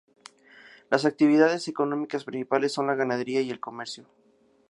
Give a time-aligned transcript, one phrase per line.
[0.89, 4.07] Las actividades económicas principales son la ganadería y el comercio.